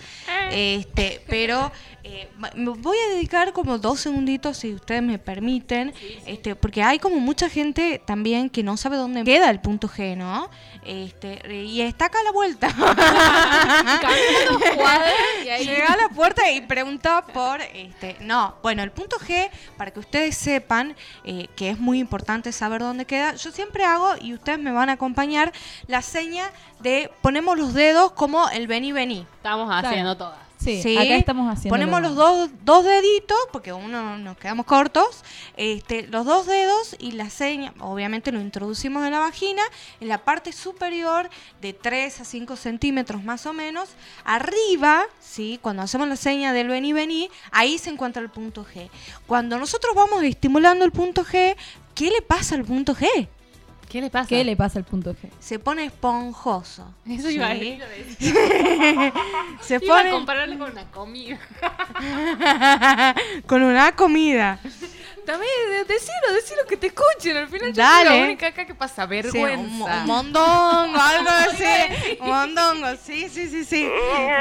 [0.52, 1.72] este, pero
[2.04, 5.94] eh, me voy a dedicar como dos segunditos, si ustedes me permiten,
[6.26, 10.18] este, porque hay como mucha gente también que no sabe dónde queda el punto G,
[10.18, 10.50] ¿no?
[10.84, 12.68] Este, y está acá a la vuelta.
[15.60, 18.18] Llega a la puerta y pregunta por este.
[18.20, 22.82] No, bueno, el punto G, para que ustedes sepan eh, que es muy importante saber
[22.82, 25.52] dónde queda, yo siempre hago, y ustedes me van a acompañar,
[25.88, 29.28] la seña de ponemos los dedos como el vení vení.
[29.38, 30.51] Estamos haciendo todas.
[30.62, 30.96] Sí, ¿sí?
[30.96, 31.76] acá estamos haciendo.
[31.76, 35.24] Ponemos los dos, dos deditos, porque uno nos quedamos cortos,
[35.58, 39.64] este, los dos dedos y la seña, obviamente lo introducimos en la vagina,
[40.00, 41.30] en la parte superior
[41.62, 43.90] de 3 a 5 centímetros más o menos,
[44.24, 45.58] arriba, ¿sí?
[45.64, 48.90] cuando hacemos la seña del vení vení, ahí se encuentra el punto G.
[49.26, 51.56] Cuando nosotros vamos estimulando el punto G,
[51.96, 53.28] ¿qué le pasa al punto G?
[53.92, 54.30] ¿Qué le pasa?
[54.30, 55.30] ¿Qué le pasa al punto G?
[55.40, 56.94] Se pone esponjoso.
[57.10, 57.78] Eso iba a ¿sí?
[57.78, 58.34] decir.
[59.62, 61.38] Se Iba a pone compararle con una comida.
[63.48, 64.60] con una comida.
[65.26, 67.36] También, de- decilo, decilo que te escuchen.
[67.38, 68.10] Al final yo Dale.
[68.10, 69.60] soy la única acá que pasa Sí, vergüenza.
[69.62, 72.18] un, mo- un mondongo, algo así.
[72.22, 73.88] Un mondongo, sí, sí, sí, sí.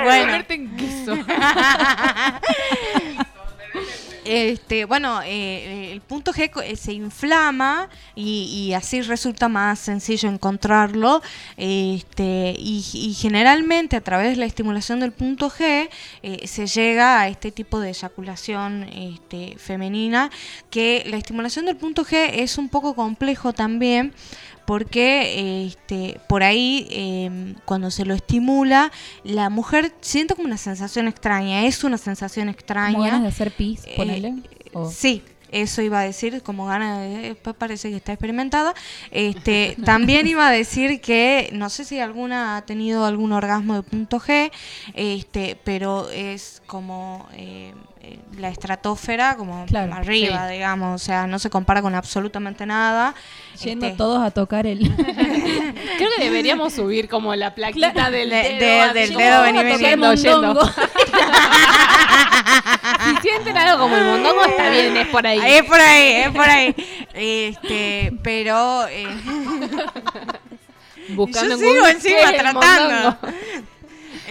[0.05, 1.17] Bueno, Ponerte en guiso.
[4.25, 11.23] Este, bueno, eh, el punto G eh, se inflama y, así resulta más sencillo encontrarlo.
[11.57, 12.83] Este, y,
[13.19, 15.89] generalmente a través de la estimulación del punto G
[16.23, 20.31] eh, se llega a este tipo de eyaculación este, femenina,
[20.71, 24.13] que la estimulación del punto G es un poco complejo también
[24.71, 28.93] porque este, por ahí eh, cuando se lo estimula
[29.25, 32.93] la mujer siente como una sensación extraña, es una sensación extraña.
[32.93, 34.35] ¿Como ganas de hacer pis, Eh, ponele?
[34.73, 37.35] O- Sí, eso iba a decir, como ganas de...
[37.59, 38.73] Parece que está experimentada.
[39.11, 43.83] Este, también iba a decir que, no sé si alguna ha tenido algún orgasmo de
[43.83, 44.53] punto G,
[44.95, 47.75] este, pero es como eh,
[48.39, 53.15] la estratosfera, como Claro, arriba, digamos, o sea, no se compara con absolutamente nada.
[53.63, 54.79] Yendo Este, todos a tocar el...
[54.97, 58.93] Creo que deberíamos subir como la plaquita del De- dedo.
[58.95, 60.17] de- del dedo, vení, vení.
[60.17, 60.61] Yendo.
[63.05, 65.41] Si sienten algo como el mondongo, está bien, es por ahí.
[65.45, 66.75] Es por ahí, es por ahí.
[67.15, 68.87] Este, pero...
[68.89, 69.07] eh,
[71.11, 73.17] Buscando Yo en sigo encima tratando.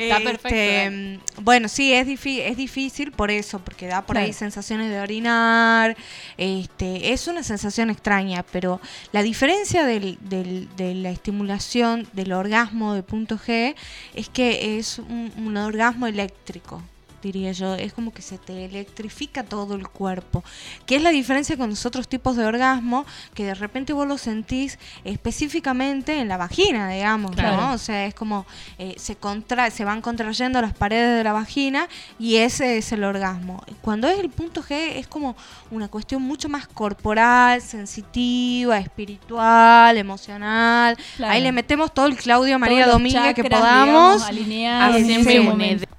[0.02, 5.00] Este, perfecto, Bueno, sí, es, es difícil por eso, porque da por ahí sensaciones de
[5.00, 5.96] orinar.
[6.38, 8.80] Este, es una sensación extraña, pero
[9.12, 13.76] la diferencia del- del- de la estimulación del orgasmo de punto G
[14.16, 16.82] es que es un, un orgasmo eléctrico.
[17.22, 17.76] Diría yo.
[17.76, 20.44] Es como que se te electrifica todo el cuerpo.
[20.86, 24.18] Que es la diferencia con los otros tipos de orgasmo, que de repente vos lo
[24.18, 27.58] sentís específicamente en la vagina, digamos, Claro.
[27.58, 27.74] ¿no?
[27.74, 28.46] O sea, es como
[28.78, 33.04] eh, se, contra se van contrayendo las paredes de la vagina y ese es el
[33.04, 33.64] orgasmo.
[33.82, 35.36] Cuando es el punto G es como
[35.72, 40.98] una cuestión mucho más corporal, sensitiva, espiritual, emocional.
[41.18, 41.34] Claro.
[41.34, 44.28] Ahí le metemos todo el Claudio María Domínguez que podamos.
[44.30, 45.99] digamos,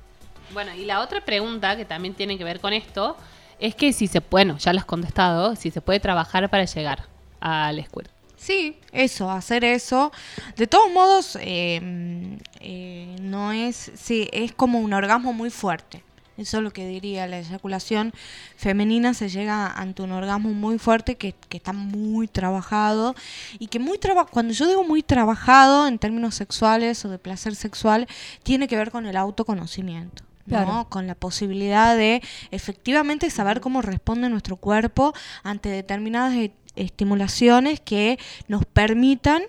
[0.53, 3.17] Bueno, y la otra pregunta que también tiene que ver con esto
[3.61, 7.07] es que si se, bueno, ya lo has contestado, si se puede trabajar para llegar
[7.41, 8.11] al squirt.
[8.37, 10.13] Sí, eso, hacer eso.
[10.57, 16.03] De todos modos, eh, eh, no es, sí, es como un orgasmo muy fuerte.
[16.39, 17.27] Eso es lo que diría.
[17.27, 18.13] La eyaculación
[18.57, 23.15] femenina se llega ante un orgasmo muy fuerte que, que está muy trabajado
[23.59, 27.55] y que muy traba cuando yo digo muy trabajado en términos sexuales o de placer
[27.55, 28.09] sexual,
[28.43, 30.30] tiene que ver con el autoconocimiento.
[30.47, 30.89] ¿No?
[30.89, 38.19] Con la posibilidad de efectivamente saber cómo responde nuestro cuerpo ante determinadas e- estimulaciones que
[38.49, 39.43] nos permitan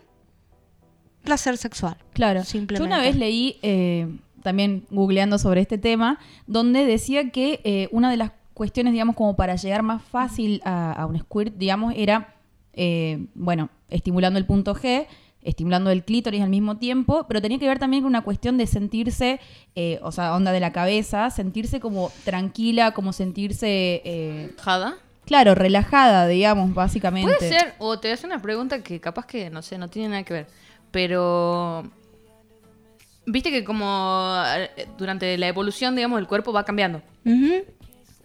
[1.23, 1.97] placer sexual.
[2.13, 2.43] Claro.
[2.43, 2.87] Simplemente.
[2.87, 4.07] Yo una vez leí, eh,
[4.43, 9.35] también googleando sobre este tema, donde decía que eh, una de las cuestiones, digamos, como
[9.35, 12.35] para llegar más fácil a, a un squirt, digamos, era,
[12.73, 15.07] eh, bueno, estimulando el punto G,
[15.43, 18.67] estimulando el clítoris al mismo tiempo, pero tenía que ver también con una cuestión de
[18.67, 19.39] sentirse,
[19.75, 24.97] eh, o sea, onda de la cabeza, sentirse como tranquila, como sentirse, eh, ¿Jada?
[25.25, 27.33] claro, relajada, digamos, básicamente.
[27.37, 30.23] Puede ser, o te hace una pregunta que capaz que, no sé, no tiene nada
[30.23, 30.47] que ver.
[30.91, 31.89] Pero.
[33.25, 37.01] Viste que como eh, durante la evolución, digamos, el cuerpo va cambiando.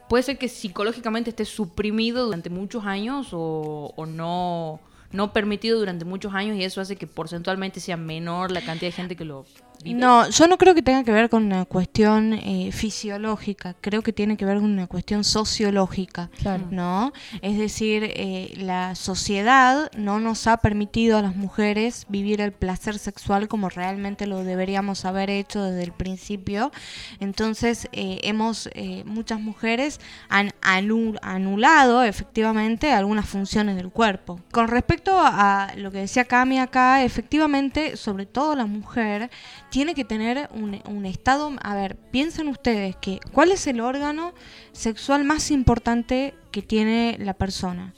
[0.08, 4.80] Puede ser que psicológicamente esté suprimido durante muchos años o, o no,
[5.16, 8.92] no permitido durante muchos años y eso hace que porcentualmente sea menor la cantidad de
[8.92, 9.46] gente que lo.
[9.84, 14.12] No, yo no creo que tenga que ver con una cuestión eh, fisiológica, creo que
[14.12, 16.64] tiene que ver con una cuestión sociológica, Claro.
[16.70, 17.12] ¿no?
[17.42, 22.98] Es decir, eh, la sociedad no nos ha permitido a las mujeres vivir el placer
[22.98, 26.72] sexual como realmente lo deberíamos haber hecho desde el principio.
[27.20, 28.68] Entonces, eh, hemos,
[29.04, 34.40] muchas mujeres han anu- anulado efectivamente algunas funciones del cuerpo.
[34.52, 39.30] Con respecto a lo que decía Cami acá, efectivamente, sobre todo la mujer,
[39.76, 44.32] tiene que tener un, un estado, a ver, piensen ustedes que cuál es el órgano
[44.72, 47.92] sexual más importante que tiene la persona.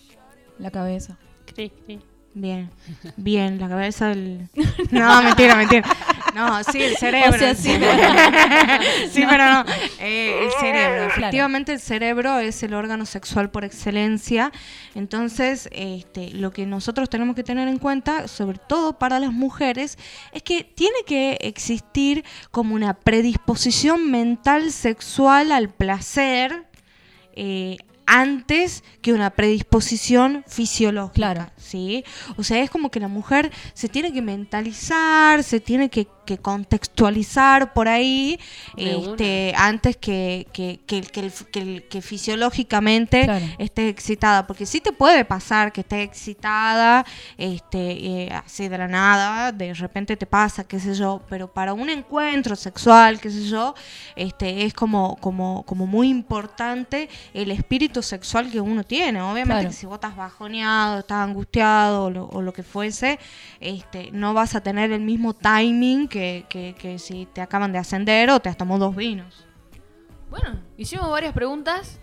[0.59, 1.19] La cabeza.
[2.35, 2.69] Bien,
[3.17, 4.49] bien, la cabeza del...
[4.91, 5.89] No, mentira, mentira.
[6.35, 7.31] No, sí, el cerebro.
[7.35, 7.79] O sea, el sí,
[9.29, 9.65] pero no.
[10.01, 10.97] Eh, el cerebro.
[11.07, 11.13] Claro.
[11.19, 14.53] Efectivamente, el cerebro es el órgano sexual por excelencia.
[14.95, 19.99] Entonces, este, lo que nosotros tenemos que tener en cuenta, sobre todo para las mujeres,
[20.33, 26.67] es que tiene que existir como una predisposición mental sexual al placer.
[27.35, 27.77] eh,
[28.09, 31.15] antes que una predisposición fisiológica.
[31.15, 31.51] Claro.
[31.59, 32.05] ¿sí?
[32.37, 36.39] O sea, es como que la mujer se tiene que mentalizar, se tiene que, que
[36.39, 38.41] contextualizar por ahí,
[38.77, 43.45] este, antes que, que, que, fisiológicamente Claro.
[43.59, 44.47] esté excitada.
[44.47, 47.05] Porque sí te puede pasar que estés excitada,
[47.37, 51.75] este, eh, así de la nada, de repente te pasa, qué sé yo, pero para
[51.75, 53.75] un encuentro sexual, qué sé yo,
[54.17, 59.21] este, es como, como, como muy importante el espíritu sexual que uno tiene.
[59.23, 59.69] Obviamente Claro.
[59.69, 63.19] que si vos estás bajoneado, estás angustiado o lo, o lo que fuese,
[63.61, 67.79] este, no vas a tener el mismo timing que, que, que si te acaban de
[67.79, 69.45] ascender o te has tomado dos vinos.
[70.31, 71.99] Bueno, hicimos varias preguntas.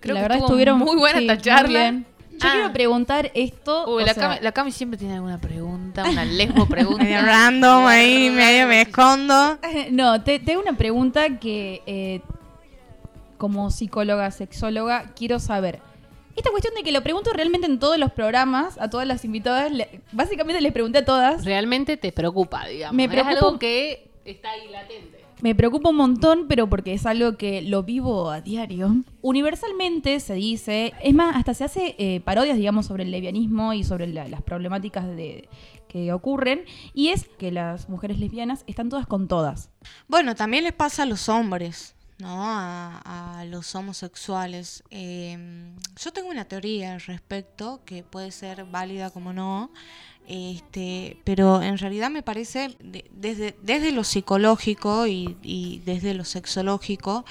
[0.00, 1.90] Creo la que verdad estuvieron muy buena sí, esta charla.
[1.92, 2.52] Yo Ah.
[2.52, 3.84] quiero preguntar esto.
[3.92, 7.02] Uy, o la, sea, Cami, la Cami siempre tiene alguna pregunta, una lesbo pregunta.
[7.02, 9.58] Medio random ahí, medio me escondo.
[9.90, 12.20] No, te, te hago una pregunta que eh,
[13.38, 15.80] como psicóloga, sexóloga, quiero saber.
[16.36, 19.72] Esta cuestión de que lo pregunto realmente en todos los programas, a todas las invitadas,
[19.72, 21.44] le- básicamente les pregunté a todas.
[21.44, 22.94] Realmente te preocupa, digamos.
[22.94, 25.18] Me Es preocupa- algo que está ahí latente.
[25.40, 28.96] Me preocupa un montón, pero porque es algo que lo vivo a diario.
[29.22, 33.84] Universalmente se dice, es más, hasta se hace eh, parodias, digamos, sobre el lesbianismo y
[33.84, 35.48] sobre la- las problemáticas de,
[35.88, 39.70] que ocurren, y es que las mujeres lesbianas están todas con todas.
[40.08, 42.28] Bueno, también les pasa a los hombres, ¿no?
[42.44, 44.82] A, los homosexuales.
[44.90, 49.70] Eh, yo tengo una teoría al respecto que puede ser válida como no,
[50.26, 56.24] este, pero en realidad me parece, de- desde, desde lo psicológico y, y desde lo
[56.24, 57.24] sexológico,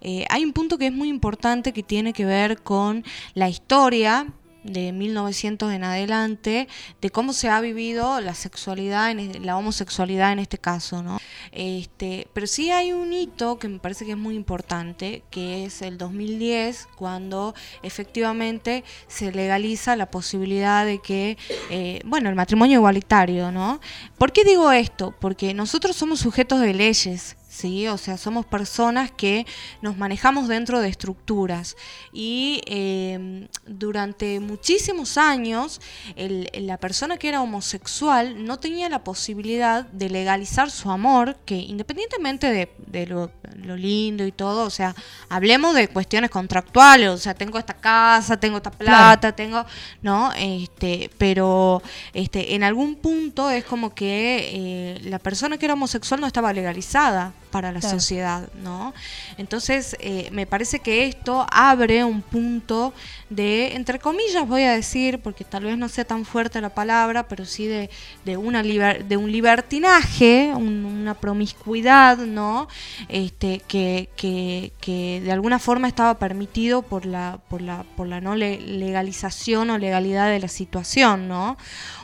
[0.00, 4.32] eh, hay un punto que es muy importante que tiene que ver con la historia
[4.68, 6.68] de 1900 en adelante,
[7.00, 11.18] de cómo se ha vivido la sexualidad, en, la homosexualidad en este caso, ¿no?
[11.52, 15.82] Este, pero sí hay un hito que me parece que es muy importante, que es
[15.82, 21.38] el 2010, cuando efectivamente se legaliza la posibilidad de que,
[21.70, 23.80] eh, bueno, el matrimonio igualitario, ¿no?
[24.18, 25.14] ¿Por qué digo esto?
[25.18, 27.88] Porque nosotros somos sujetos de leyes, ¿sí?
[27.88, 29.46] O sea, somos personas que
[29.82, 31.76] nos manejamos dentro de estructuras
[32.12, 35.80] y eh, durante muchísimos años
[36.16, 41.56] el- la persona que era homosexual no tenía la posibilidad de legalizar su amor, que
[41.56, 44.94] independientemente de, de lo, lo lindo y todo, o sea,
[45.28, 49.64] hablemos de cuestiones contractuales, o sea, tengo esta casa, tengo esta plata, tengo,
[50.02, 50.32] ¿no?
[50.36, 51.82] Este, pero
[52.14, 56.52] este, en algún punto es como que eh, la persona que era homosexual no estaba
[56.52, 57.98] legalizada para la Claro.
[57.98, 58.92] sociedad, ¿no?
[59.38, 62.92] Entonces, eh, me parece que esto abre un punto
[63.30, 67.28] de, entre comillas voy a decir, porque tal vez no sea tan fuerte la palabra,
[67.28, 67.90] pero sí de,
[68.24, 72.68] de, una liber- de un libertinaje, un- una promiscuidad, ¿no?
[73.08, 78.20] Este, que, que, que de alguna forma estaba permitido por la, por la, por la
[78.20, 81.56] no le- legalización o legalidad de la situación, ¿no?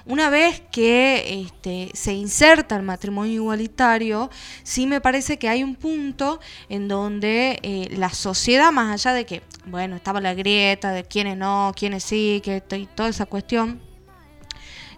[0.06, 4.30] Una vez que este, se inserta el matrimonio igualitario,
[4.62, 9.24] sí me parece que hay un punto en donde eh, la sociedad, más allá de
[9.24, 13.80] que, bueno, estaba la grieta de quiénes no, quiénes sí, que y toda esa cuestión,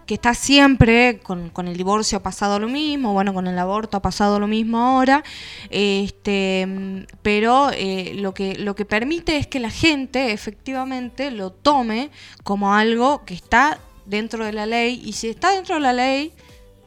[0.05, 4.01] que está siempre con, el divorcio ha pasado lo mismo, bueno, con el aborto ha
[4.01, 5.23] pasado lo mismo ahora,
[5.69, 12.09] este, pero eh, lo, que, lo que permite es que la gente efectivamente lo tome
[12.43, 16.33] como algo que está dentro de la ley y si está dentro de la ley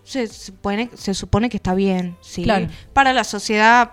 [0.05, 2.43] se supone, se supone que está bien, ¿sí?
[2.43, 2.69] Claro.
[2.93, 3.93] Para la sociedad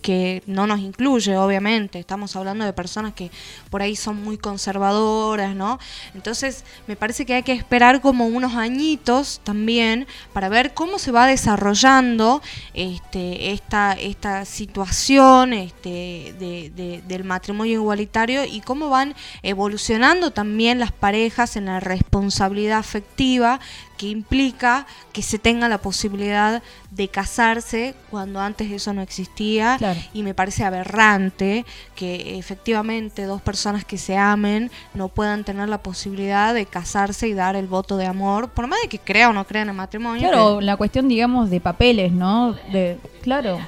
[0.00, 1.98] que no nos incluye, obviamente.
[1.98, 3.30] Estamos hablando de personas que
[3.70, 5.78] por ahí son muy conservadoras, ¿no?
[6.14, 11.10] Entonces, me parece que hay que esperar como unos añitos también para ver cómo se
[11.12, 12.42] va desarrollando
[12.74, 20.78] este, esta, esta situación este, de- de- del matrimonio igualitario y cómo van evolucionando también
[20.78, 23.60] las parejas en la responsabilidad afectiva
[23.98, 30.00] que implica que se tenga la posibilidad de casarse cuando antes eso no existía Claro.
[30.14, 35.82] y me parece aberrante que efectivamente dos personas que se amen no puedan tener la
[35.82, 39.32] posibilidad de casarse y dar el voto de amor, por más de que crea o
[39.34, 40.28] no crea en el matrimonio.
[40.28, 42.52] Claro, que- la cuestión, digamos, de papeles, ¿no?
[42.72, 43.58] De, claro.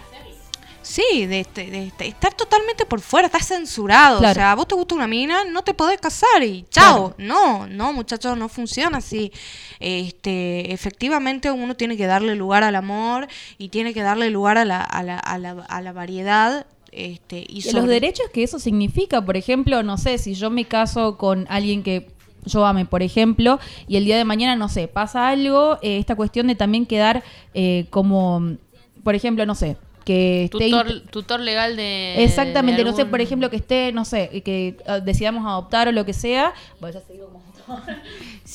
[0.91, 4.19] Sí, de, este- de este- estar totalmente por fuera, está censurado.
[4.19, 4.33] Claro.
[4.33, 7.15] O sea, vos te gusta una mina, no te podés casar y chao.
[7.19, 9.33] No, no, muchachos, no funciona así.
[9.79, 14.65] Este, efectivamente uno tiene que darle lugar al amor y tiene que darle lugar a
[14.65, 16.67] la, a la, a la, a la variedad.
[16.93, 21.17] Este, y los derechos que eso significa, por ejemplo, no sé, si yo me caso
[21.17, 22.11] con alguien que
[22.45, 26.17] yo ame, por ejemplo, y el día de mañana, no sé, pasa algo, eh, esta
[26.17, 27.23] cuestión de también quedar
[27.55, 28.57] eh, como,
[29.05, 29.77] por ejemplo, no sé,
[30.11, 30.71] que esté...
[31.11, 32.23] Tutor, legal de.
[32.25, 35.89] Exactamente, de no sé, algún- por ejemplo, que esté, no sé, que eh, decidamos adoptar
[35.89, 36.53] o lo que sea.
[36.81, 37.41] Bueno, ya se digo como-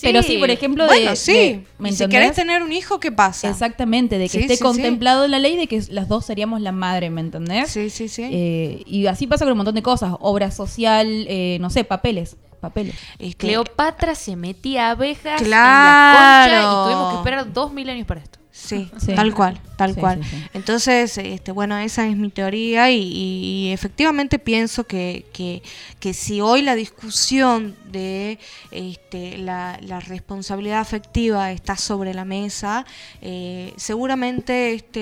[0.01, 1.31] Pero sí, por ejemplo, de- Bueno, sí.
[1.33, 3.49] de- ¿me y si querés tener un hijo, ¿qué pasa?
[3.49, 4.63] Exactamente, de que Sí, esté sí, sí.
[4.63, 7.69] contemplado en la ley de que las dos seríamos la madre, ¿me entendés?
[7.71, 8.23] Sí, sí, sí.
[8.29, 12.35] Eh, y así pasa con un montón de cosas, obra social, eh, no sé, papeles,
[12.59, 12.95] papeles.
[13.37, 16.51] Cleopatra se metía abejas en Claro.
[16.51, 18.39] la concha y tuvimos que esperar dos mil años para esto.
[18.65, 19.13] Sí, Sí.
[19.15, 20.23] tal cual, tal Sí, cual.
[20.23, 20.43] sí, sí.
[20.53, 25.61] Entonces, este, bueno, esa es mi teoría y, y- y efectivamente pienso que, que,
[25.99, 28.39] que si hoy la discusión de
[28.71, 32.85] este, la, la responsabilidad afectiva está sobre la mesa,
[33.21, 34.99] eh, seguramente este,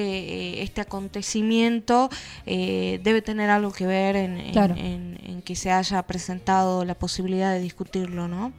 [0.60, 2.10] eh, este acontecimiento
[2.46, 4.76] eh, debe tener algo que ver en, en- Claro.
[4.78, 8.52] en- en que se haya presentado la posibilidad de discutirlo, ¿no?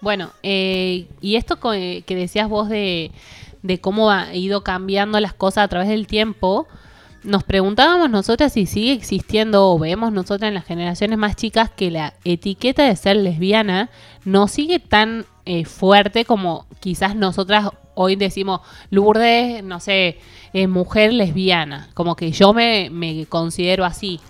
[0.00, 3.12] Bueno, eh, y esto que decías vos de,
[3.62, 6.66] de cómo ha ido cambiando las cosas a través del tiempo,
[7.22, 11.90] nos preguntábamos nosotras si sigue existiendo o vemos nosotras en las generaciones más chicas que
[11.90, 13.90] la etiqueta de ser lesbiana
[14.24, 20.18] no sigue tan eh, fuerte como quizás nosotras hoy decimos Lourdes, no sé,
[20.52, 24.20] eh, mujer lesbiana, como que yo me, me considero así.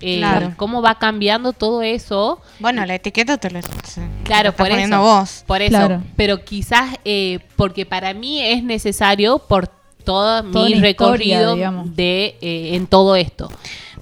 [0.00, 0.54] Eh, Claro.
[0.56, 2.40] ¿Cómo va cambiando todo eso?
[2.58, 5.02] Bueno, la etiqueta te la, Claro, te por estás poniendo eso.
[5.04, 5.44] vos.
[5.46, 5.70] Por eso.
[5.70, 6.02] Claro.
[6.16, 12.36] Pero quizás, eh, porque para mí es necesario por todo Toda mi historia, recorrido de
[12.40, 13.50] eh, en todo esto.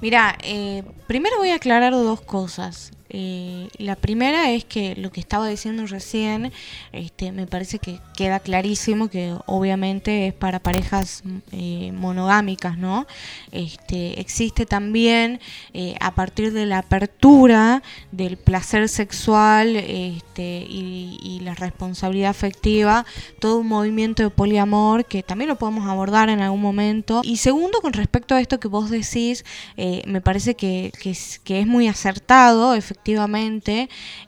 [0.00, 2.92] Mira, eh, primero voy a aclarar dos cosas.
[3.10, 6.52] Eh, la primera es que lo que estaba diciendo recién,
[6.92, 13.06] este, me parece que queda clarísimo que obviamente es para parejas eh, monogámicas, ¿no?
[13.50, 15.40] Este, existe también
[15.72, 17.82] eh, a partir de la apertura
[18.12, 23.06] del placer sexual este, y, la responsabilidad afectiva,
[23.38, 27.22] todo un movimiento de poliamor que también lo podemos abordar en algún momento.
[27.24, 29.44] Y segundo, con respecto a esto que vos decís,
[29.76, 32.97] me parece que, que es muy acertado, efectivamente.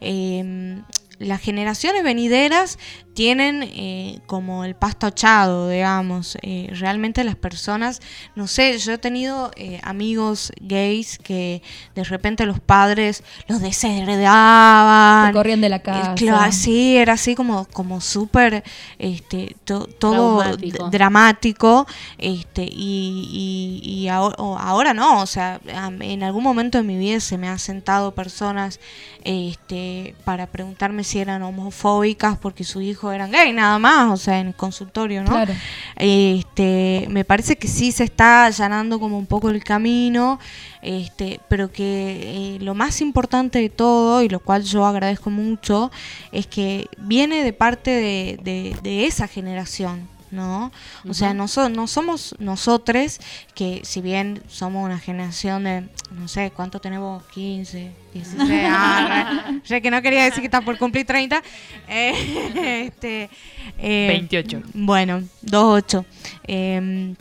[0.00, 0.82] Em,
[1.18, 2.78] las generaciones venideras
[3.14, 6.38] tienen eh, como el pasto echado, digamos.
[6.42, 8.00] Eh, realmente las personas,
[8.36, 11.62] no sé, yo he tenido eh, amigos gays que
[11.94, 15.28] de repente los padres los desheredaban.
[15.32, 16.14] Te corrían de la Eh, casa.
[16.14, 18.62] claro, sí, era así como, como súper,
[18.98, 20.90] este, to- todo Traumático.
[20.90, 21.86] dramático,
[22.18, 25.60] este, y, y, y ahora, no, o sea,
[26.00, 28.80] en algún momento de mi vida se me han sentado personas,
[29.24, 34.38] este, para preguntarme si eran homofóbicas porque su hijo era gay, nada más, o sea,
[34.40, 35.30] en el consultorio, ¿no?
[35.30, 35.52] Claro.
[35.96, 40.38] Este, me parece que sí se está allanando como un poco el camino,
[40.82, 45.90] este, pero que eh, lo más importante de todo, y lo cual yo agradezco mucho,
[46.32, 50.08] es que viene de parte de, de- de esa generación.
[50.30, 50.70] ¿No?
[51.08, 53.18] O sea, no, so- no somos nosotros
[53.54, 57.22] que si bien somos una generación de, no sé, ¿cuánto tenemos?
[57.28, 61.42] 15, 16, ah, re- re que no quería decir que está por cumplir 30.
[61.88, 63.30] eh, este,
[63.78, 64.62] eh, 28.
[64.74, 66.04] bueno, 2-8.
[66.46, 67.14] Eh,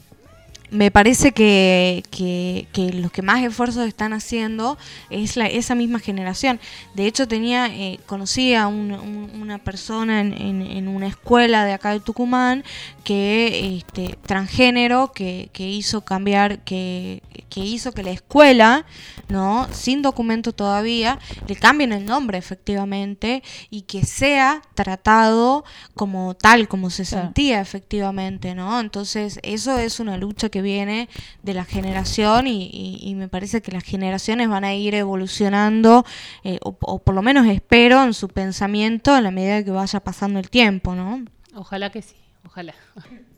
[0.72, 4.78] me parece que, que- que los que más esfuerzos están haciendo
[5.10, 6.60] es la, esa misma generación.
[6.96, 11.66] De hecho, tenía eh, conocí a un- un- una persona en, en- en una escuela
[11.66, 12.64] de acá de Tucumán
[13.04, 18.86] que este, transgénero que, que hizo cambiar, que, que hizo que la escuela,
[19.30, 21.18] no, sin documento todavía,
[21.48, 23.42] le cambien el nombre efectivamente
[23.72, 25.64] y que sea tratado
[25.96, 27.26] como tal, como se Claro.
[27.28, 28.80] sentía efectivamente, ¿no?
[28.80, 31.10] Entonces, eso es una lucha que viene
[31.44, 36.06] de la generación y, me parece que las generaciones van a ir evolucionando,
[36.44, 40.00] eh, o, o por lo menos espero, en su pensamiento a la medida que vaya
[40.00, 41.26] pasando el tiempo, ¿no?
[41.56, 42.74] Ojalá que sí, ojalá.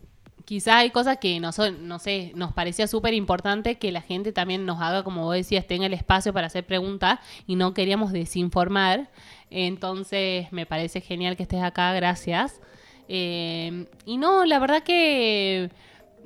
[0.45, 4.33] Quizá hay cosas que no, son, no sé, nos parecía súper importante que la gente
[4.33, 8.11] también nos haga, como vos decías, tenga el espacio para hacer preguntas y no queríamos
[8.11, 9.09] desinformar.
[9.49, 12.59] Entonces, me parece genial que estés acá, gracias.
[13.07, 15.69] Eh, y no, la verdad que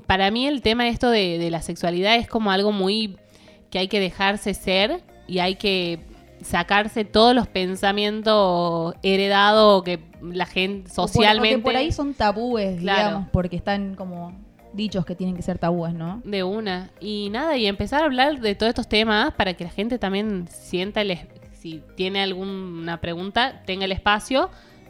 [0.08, 3.18] para mí el tema esto de, de la sexualidad es como algo muy
[3.70, 6.00] que hay que dejarse ser y hay que
[6.41, 11.91] sacarse todos los pensamientos heredados que la gente O por- o socialmente que por ahí
[11.91, 13.08] son tabúes, Claro.
[13.08, 14.34] digamos, porque están como
[14.74, 16.22] dichos que tienen que ser tabúes, ¿no?
[16.26, 19.70] de una y nada y empezar a hablar de todos estos temas para que la
[19.70, 21.18] gente también sienta el
[21.54, 24.50] si tiene alguna pregunta tenga el espacio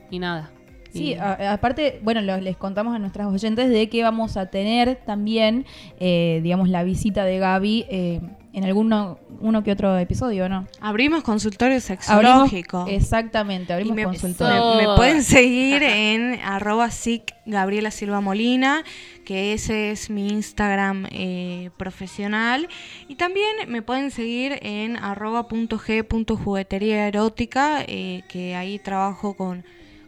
[0.09, 0.51] y nada
[0.97, 4.95] Sí, a- aparte, bueno, lo- les contamos a nuestras oyentes de que vamos a tener
[5.05, 5.65] también,
[5.99, 8.21] eh, digamos, la visita de Gaby eh,
[8.53, 10.65] en alguno uno que otro episodio, ¿no?
[10.79, 12.85] Abrimos consultorio Abrimos, sexológico.
[12.87, 14.75] exactamente, abrimos me, consultorio.
[14.77, 18.83] me- me pueden seguir en arroba sic Gabriela Silva Molina,
[19.25, 22.69] que ese es mi Instagram eh, profesional.
[23.09, 28.79] Y también me pueden seguir en arroba punto g punto juguetería erótica, eh, que ahí
[28.79, 29.65] trabajo con,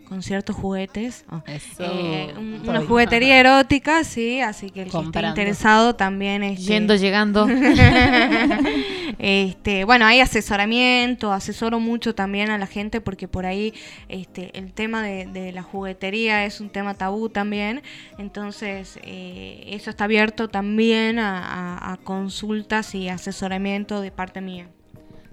[0.08, 1.26] con ciertos juguetes.
[1.30, 1.42] Oh.
[1.48, 1.84] Eso.
[1.84, 6.96] Eh, un- una juguetería erótica, sí, así que el que esté interesado también este, Yendo,
[6.96, 7.48] llegando.
[9.20, 13.74] este, bueno, hay asesoramiento, asesoro mucho también a la gente porque por ahí
[14.10, 17.82] este, el tema de, de la juguetería es un tema tabú también,
[18.18, 24.68] entonces eh, eso está abierto también a, a- a consultas y asesoramiento de parte mía.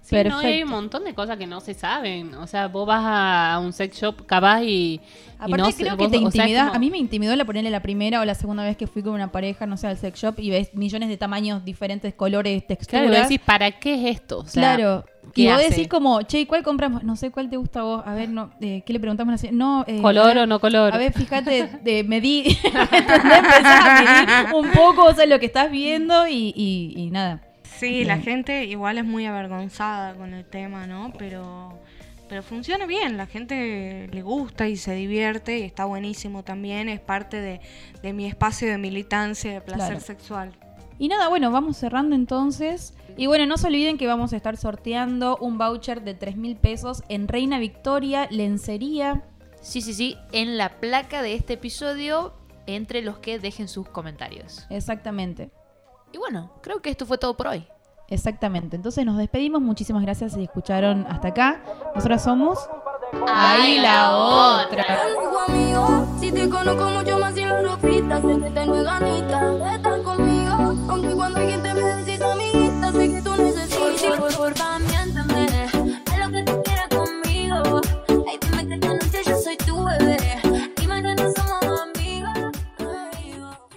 [0.04, 2.34] Sí, no, hay un montón de cosas que no se saben.
[2.34, 4.66] O sea, vos vas a un sex shop capaz y.
[4.66, 5.00] y
[5.38, 7.80] Aparte no creo que te o sea, como- a mí me intimidó la ponerle la
[7.80, 10.34] primera o la segunda vez que fui con una pareja, no sé, al sex shop
[10.38, 13.06] y ves millones de tamaños, diferentes colores, texturas.
[13.06, 14.40] Claro, decís, ¿para qué es esto?
[14.40, 15.04] O sea, claro.
[15.32, 17.02] ¿qué Y vos decís como, che, ¿y ¿cuál compramos?
[17.02, 18.02] No sé cuál te gusta a vos.
[18.04, 19.30] A ver, no, eh, ¿qué le preguntamos?
[19.30, 19.56] a la señora?
[19.56, 20.94] No, eh, ¿Color ver, o no color?
[20.94, 23.38] A ver, fíjate, de medir, ¿entendés?
[23.38, 27.40] Empezás a medir un poco, o sea, lo que estás viendo y, y, y nada.
[27.78, 31.12] Sí, la gente igual es muy avergonzada con el tema, ¿no?
[31.18, 31.78] Pero,
[32.28, 37.00] pero funciona bien, la gente le gusta y se divierte y está buenísimo también, es
[37.00, 37.60] parte de,
[38.02, 40.00] de mi espacio de militancia de placer Claro.
[40.00, 40.52] sexual.
[40.98, 42.94] Y nada, bueno, vamos cerrando entonces.
[43.16, 46.56] Y bueno, no se olviden que vamos a estar sorteando un voucher de 3 mil
[46.56, 49.24] pesos en Reina Victoria, Lencería.
[49.60, 52.34] Sí, sí, sí, en la placa de este episodio,
[52.66, 54.66] entre los que dejen sus comentarios.
[54.70, 55.50] Exactamente.
[56.14, 57.66] Y bueno, creo que esto fue todo por hoy.
[58.08, 58.76] Exactamente.
[58.76, 59.60] Entonces nos despedimos.
[59.60, 61.60] Muchísimas gracias si escucharon hasta acá.
[61.92, 62.56] Nosotras somos.
[63.26, 64.84] Ahí la otra.
[65.02, 69.74] Amigo, amigo, si te conozco mucho más sin la ropita, sé que tengo ganita de
[69.74, 70.52] estar conmigo,
[70.88, 72.03] aunque cuando alguien te me